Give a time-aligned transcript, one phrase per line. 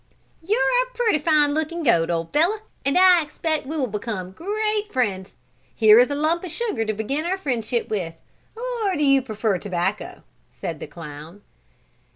[0.41, 4.31] "You are a pretty fine looking goat, old fellow, and I expect we will become
[4.31, 5.35] great friends.
[5.75, 8.15] Here is a lump of sugar to begin our friendship with,
[8.55, 11.43] or do you prefer tobacco?" said the clown.